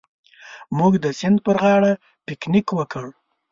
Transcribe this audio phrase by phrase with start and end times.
[0.77, 1.91] موږ د سیند پر غاړه
[2.25, 3.05] پکنیک وکړ.